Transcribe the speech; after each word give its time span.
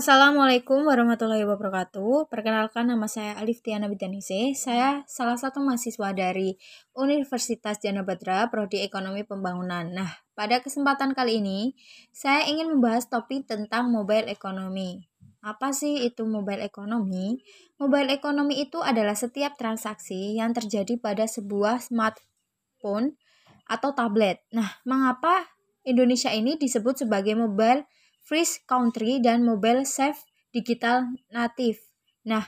Assalamualaikum 0.00 0.88
warahmatullahi 0.88 1.44
wabarakatuh. 1.44 2.32
Perkenalkan 2.32 2.88
nama 2.88 3.04
saya 3.04 3.36
Alif 3.36 3.60
Tiana 3.60 3.84
Bidanise. 3.84 4.56
Saya 4.56 5.04
salah 5.04 5.36
satu 5.36 5.60
mahasiswa 5.60 6.16
dari 6.16 6.56
Universitas 6.96 7.84
Jana 7.84 8.00
Badra, 8.00 8.48
Prodi 8.48 8.80
Ekonomi 8.80 9.28
Pembangunan. 9.28 9.84
Nah, 9.92 10.08
pada 10.32 10.64
kesempatan 10.64 11.12
kali 11.12 11.44
ini, 11.44 11.76
saya 12.16 12.48
ingin 12.48 12.72
membahas 12.72 13.12
topik 13.12 13.44
tentang 13.44 13.92
mobile 13.92 14.32
economy. 14.32 15.04
Apa 15.44 15.76
sih 15.76 16.00
itu 16.00 16.24
mobile 16.24 16.64
economy? 16.64 17.44
Mobile 17.76 18.16
economy 18.16 18.64
itu 18.64 18.80
adalah 18.80 19.12
setiap 19.12 19.60
transaksi 19.60 20.32
yang 20.32 20.56
terjadi 20.56 20.96
pada 20.96 21.28
sebuah 21.28 21.76
smartphone 21.76 23.20
atau 23.68 23.92
tablet. 23.92 24.40
Nah, 24.48 24.80
mengapa 24.88 25.44
Indonesia 25.84 26.32
ini 26.32 26.56
disebut 26.56 27.04
sebagai 27.04 27.36
mobile 27.36 27.84
Freeze 28.22 28.62
Country 28.64 29.18
dan 29.18 29.42
Mobile 29.42 29.84
Safe 29.88 30.22
Digital 30.50 31.14
Native. 31.30 31.78
Nah, 32.26 32.46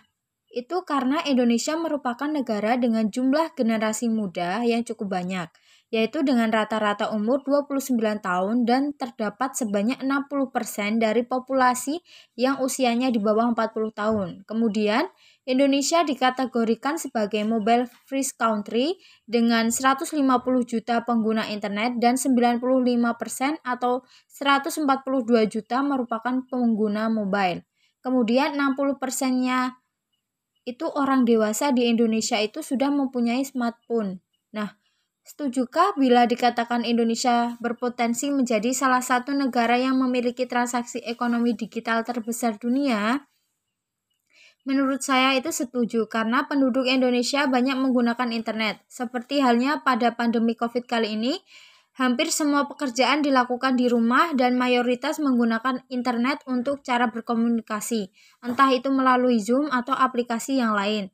itu 0.53 0.85
karena 0.85 1.25
Indonesia 1.25 1.73
merupakan 1.81 2.29
negara 2.29 2.77
dengan 2.77 3.09
jumlah 3.09 3.57
generasi 3.57 4.13
muda 4.13 4.61
yang 4.69 4.85
cukup 4.85 5.17
banyak, 5.17 5.49
yaitu 5.89 6.21
dengan 6.21 6.53
rata-rata 6.53 7.09
umur 7.09 7.41
29 7.41 7.97
tahun 8.21 8.69
dan 8.69 8.93
terdapat 8.93 9.57
sebanyak 9.57 10.05
60% 10.05 11.01
dari 11.01 11.25
populasi 11.25 12.05
yang 12.37 12.61
usianya 12.61 13.09
di 13.09 13.17
bawah 13.17 13.49
40 13.57 13.97
tahun. 13.97 14.29
Kemudian, 14.45 15.09
Indonesia 15.43 16.07
dikategorikan 16.07 17.03
sebagai 17.03 17.43
mobile 17.43 17.91
free 18.07 18.23
country 18.39 18.95
dengan 19.27 19.75
150 19.75 20.15
juta 20.63 21.03
pengguna 21.03 21.51
internet 21.51 21.99
dan 21.99 22.15
95% 22.15 23.59
atau 23.67 24.07
142 24.31 24.87
juta 25.51 25.83
merupakan 25.83 26.47
pengguna 26.47 27.11
mobile. 27.11 27.67
Kemudian 28.07 28.55
60%-nya 28.55 29.83
itu 30.63 30.87
orang 30.95 31.27
dewasa 31.27 31.75
di 31.75 31.91
Indonesia 31.91 32.39
itu 32.39 32.63
sudah 32.63 32.95
mempunyai 32.95 33.43
smartphone. 33.43 34.23
Nah, 34.55 34.79
setujukah 35.27 35.99
bila 35.99 36.23
dikatakan 36.31 36.87
Indonesia 36.87 37.59
berpotensi 37.59 38.31
menjadi 38.31 38.71
salah 38.71 39.03
satu 39.03 39.35
negara 39.35 39.75
yang 39.75 39.99
memiliki 39.99 40.47
transaksi 40.47 41.03
ekonomi 41.03 41.59
digital 41.59 42.07
terbesar 42.07 42.63
dunia? 42.63 43.27
Menurut 44.63 45.03
saya 45.03 45.35
itu 45.35 45.51
setuju 45.51 46.07
karena 46.07 46.47
penduduk 46.47 46.87
Indonesia 46.87 47.51
banyak 47.51 47.75
menggunakan 47.75 48.31
internet. 48.31 48.79
Seperti 48.87 49.43
halnya 49.43 49.83
pada 49.83 50.15
pandemi 50.15 50.55
Covid 50.55 50.87
kali 50.87 51.19
ini, 51.19 51.35
hampir 51.99 52.31
semua 52.31 52.71
pekerjaan 52.71 53.27
dilakukan 53.27 53.75
di 53.75 53.91
rumah 53.91 54.31
dan 54.39 54.55
mayoritas 54.55 55.19
menggunakan 55.19 55.83
internet 55.91 56.47
untuk 56.47 56.81
cara 56.87 57.11
berkomunikasi, 57.11 58.15
entah 58.41 58.71
itu 58.71 58.89
melalui 58.89 59.43
Zoom 59.43 59.67
atau 59.67 59.93
aplikasi 59.93 60.63
yang 60.63 60.79
lain. 60.79 61.11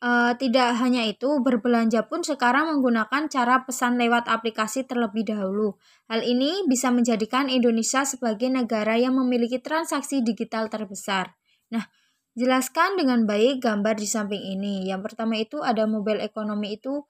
E, 0.00 0.10
tidak 0.40 0.72
hanya 0.80 1.04
itu, 1.04 1.28
berbelanja 1.44 2.08
pun 2.08 2.24
sekarang 2.24 2.74
menggunakan 2.74 3.28
cara 3.30 3.68
pesan 3.68 4.00
lewat 4.00 4.24
aplikasi 4.24 4.88
terlebih 4.88 5.28
dahulu. 5.28 5.76
Hal 6.10 6.24
ini 6.24 6.64
bisa 6.64 6.88
menjadikan 6.88 7.52
Indonesia 7.52 8.08
sebagai 8.08 8.48
negara 8.50 8.96
yang 8.96 9.14
memiliki 9.14 9.60
transaksi 9.62 10.24
digital 10.24 10.66
terbesar. 10.72 11.38
Nah, 11.68 11.86
Jelaskan 12.38 12.94
dengan 12.94 13.26
baik 13.26 13.66
gambar 13.66 13.98
di 13.98 14.06
samping 14.06 14.38
ini. 14.38 14.86
Yang 14.86 15.10
pertama 15.10 15.34
itu 15.42 15.58
ada 15.58 15.90
mobile 15.90 16.22
ekonomi 16.22 16.78
itu 16.78 17.02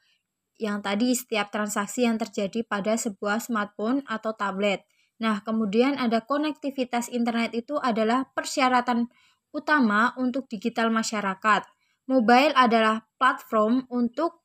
yang 0.56 0.80
tadi 0.80 1.12
setiap 1.12 1.52
transaksi 1.52 2.08
yang 2.08 2.16
terjadi 2.16 2.64
pada 2.64 2.96
sebuah 2.96 3.36
smartphone 3.44 4.00
atau 4.08 4.32
tablet. 4.32 4.88
Nah, 5.20 5.44
kemudian 5.44 6.00
ada 6.00 6.24
konektivitas 6.24 7.12
internet 7.12 7.52
itu 7.52 7.76
adalah 7.76 8.24
persyaratan 8.32 9.12
utama 9.52 10.16
untuk 10.16 10.48
digital 10.48 10.88
masyarakat. 10.88 11.68
Mobile 12.08 12.56
adalah 12.56 13.04
platform 13.20 13.84
untuk 13.92 14.40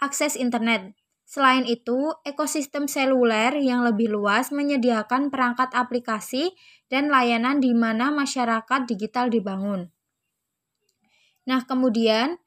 akses 0.00 0.32
internet. 0.40 0.96
Selain 1.28 1.68
itu, 1.68 2.16
ekosistem 2.24 2.88
seluler 2.88 3.52
yang 3.60 3.84
lebih 3.84 4.08
luas 4.08 4.48
menyediakan 4.48 5.28
perangkat 5.28 5.76
aplikasi 5.76 6.56
dan 6.88 7.12
layanan 7.12 7.60
di 7.60 7.76
mana 7.76 8.08
masyarakat 8.08 8.88
digital 8.88 9.28
dibangun. 9.28 9.92
Nah, 11.46 11.62
kemudian 11.62 12.42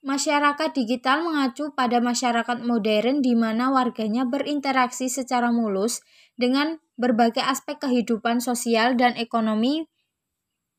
masyarakat 0.00 0.72
digital 0.72 1.26
mengacu 1.26 1.74
pada 1.76 2.00
masyarakat 2.00 2.64
modern 2.64 3.20
di 3.20 3.36
mana 3.36 3.68
warganya 3.68 4.24
berinteraksi 4.24 5.12
secara 5.12 5.52
mulus 5.52 6.00
dengan 6.40 6.80
berbagai 6.96 7.44
aspek 7.44 7.76
kehidupan 7.82 8.40
sosial 8.40 8.96
dan 8.96 9.12
ekonomi 9.20 9.84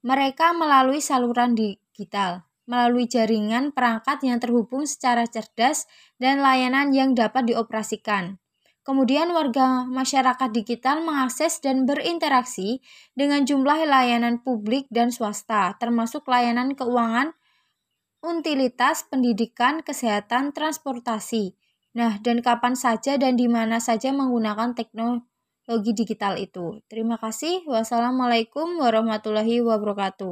mereka 0.02 0.58
melalui 0.58 0.98
saluran 0.98 1.54
digital, 1.54 2.50
melalui 2.66 3.06
jaringan 3.06 3.70
perangkat 3.70 4.26
yang 4.26 4.42
terhubung 4.42 4.90
secara 4.90 5.30
cerdas 5.30 5.86
dan 6.18 6.42
layanan 6.42 6.90
yang 6.90 7.14
dapat 7.14 7.46
dioperasikan. 7.46 8.42
Kemudian 8.82 9.30
warga 9.30 9.86
masyarakat 9.86 10.50
digital 10.50 11.06
mengakses 11.06 11.62
dan 11.62 11.86
berinteraksi 11.86 12.82
dengan 13.14 13.46
jumlah 13.46 13.86
layanan 13.86 14.42
publik 14.42 14.90
dan 14.90 15.14
swasta, 15.14 15.78
termasuk 15.78 16.26
layanan 16.26 16.74
keuangan, 16.74 17.38
utilitas 18.22 19.04
pendidikan, 19.10 19.82
kesehatan, 19.82 20.54
transportasi. 20.54 21.58
Nah, 21.98 22.22
dan 22.22 22.46
kapan 22.46 22.78
saja 22.78 23.18
dan 23.18 23.34
di 23.36 23.50
mana 23.50 23.82
saja 23.82 24.14
menggunakan 24.14 24.78
teknologi 24.78 25.92
digital 25.98 26.38
itu. 26.38 26.80
Terima 26.88 27.18
kasih. 27.18 27.66
Wassalamualaikum 27.66 28.78
warahmatullahi 28.78 29.66
wabarakatuh. 29.66 30.30